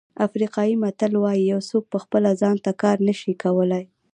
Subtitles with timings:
[0.27, 3.83] افریقایي متل وایي یو څوک په خپله ځان ته کار نه شي کولای.